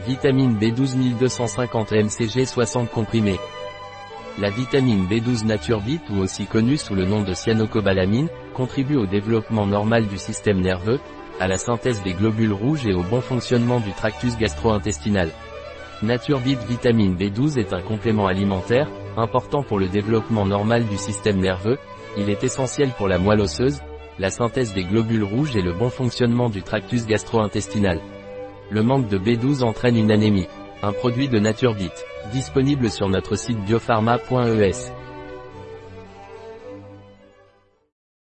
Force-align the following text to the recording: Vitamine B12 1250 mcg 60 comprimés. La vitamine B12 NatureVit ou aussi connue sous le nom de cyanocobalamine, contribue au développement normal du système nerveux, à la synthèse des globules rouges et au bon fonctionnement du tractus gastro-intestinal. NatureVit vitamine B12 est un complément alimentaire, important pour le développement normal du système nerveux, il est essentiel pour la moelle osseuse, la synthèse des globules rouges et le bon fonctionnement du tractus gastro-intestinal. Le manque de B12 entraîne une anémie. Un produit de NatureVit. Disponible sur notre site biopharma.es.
Vitamine 0.00 0.58
B12 0.58 0.96
1250 0.96 1.92
mcg 1.92 2.44
60 2.44 2.90
comprimés. 2.90 3.38
La 4.38 4.50
vitamine 4.50 5.06
B12 5.06 5.46
NatureVit 5.46 6.00
ou 6.10 6.18
aussi 6.18 6.46
connue 6.46 6.76
sous 6.76 6.94
le 6.94 7.06
nom 7.06 7.22
de 7.22 7.32
cyanocobalamine, 7.32 8.28
contribue 8.54 8.96
au 8.96 9.06
développement 9.06 9.66
normal 9.66 10.06
du 10.08 10.18
système 10.18 10.60
nerveux, 10.60 10.98
à 11.40 11.46
la 11.46 11.56
synthèse 11.56 12.02
des 12.02 12.12
globules 12.12 12.52
rouges 12.52 12.86
et 12.86 12.92
au 12.92 13.02
bon 13.02 13.20
fonctionnement 13.20 13.80
du 13.80 13.92
tractus 13.92 14.36
gastro-intestinal. 14.36 15.30
NatureVit 16.02 16.58
vitamine 16.68 17.16
B12 17.16 17.58
est 17.58 17.72
un 17.72 17.80
complément 17.80 18.26
alimentaire, 18.26 18.90
important 19.16 19.62
pour 19.62 19.78
le 19.78 19.88
développement 19.88 20.44
normal 20.44 20.84
du 20.86 20.96
système 20.96 21.38
nerveux, 21.38 21.78
il 22.18 22.28
est 22.28 22.44
essentiel 22.44 22.90
pour 22.98 23.08
la 23.08 23.18
moelle 23.18 23.40
osseuse, 23.40 23.80
la 24.18 24.30
synthèse 24.30 24.74
des 24.74 24.84
globules 24.84 25.24
rouges 25.24 25.56
et 25.56 25.62
le 25.62 25.72
bon 25.72 25.88
fonctionnement 25.88 26.50
du 26.50 26.62
tractus 26.62 27.06
gastro-intestinal. 27.06 28.00
Le 28.70 28.82
manque 28.82 29.08
de 29.08 29.18
B12 29.18 29.62
entraîne 29.62 29.96
une 29.96 30.10
anémie. 30.10 30.48
Un 30.82 30.92
produit 30.92 31.28
de 31.28 31.38
NatureVit. 31.38 31.90
Disponible 32.32 32.90
sur 32.90 33.08
notre 33.08 33.36
site 33.36 33.58
biopharma.es. 33.64 35.03